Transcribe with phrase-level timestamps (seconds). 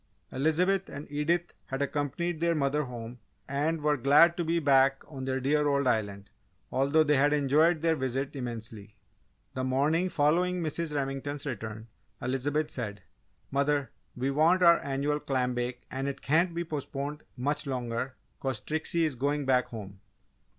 [0.31, 5.25] Elizabeth and Edith had accompanied their mother home and were glad to be back on
[5.25, 6.31] their dear old island,
[6.71, 8.95] although they had enjoyed their visit immensely.
[9.53, 10.95] The morning following Mrs.
[10.95, 11.87] Remington's return,
[12.19, 13.03] Elizabeth said,
[13.51, 18.59] "Mother, we want our annual clam bake and it can't be postponed much longer 'cause
[18.59, 19.99] Trixie is going back home!"